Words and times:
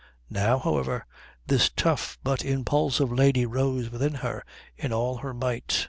Now, 0.31 0.57
however, 0.57 1.05
this 1.45 1.69
tough 1.69 2.17
but 2.23 2.43
impulsive 2.43 3.11
lady 3.11 3.45
rose 3.45 3.91
within 3.91 4.15
her 4.25 4.43
in 4.75 4.91
all 4.91 5.17
her 5.17 5.31
might. 5.31 5.79